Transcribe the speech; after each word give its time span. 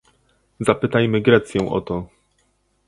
Zapytajmy 0.59 1.21
Grecję 1.21 1.69
o 1.69 1.81
to 1.81 2.07